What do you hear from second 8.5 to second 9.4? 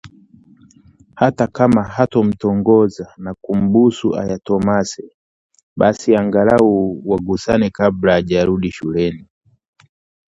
shuleni